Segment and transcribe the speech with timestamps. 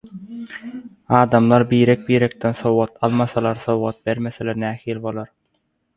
[1.17, 5.31] adamlar birek-birekden sowgat almasalar, sowgat bermeseler nähili bolar?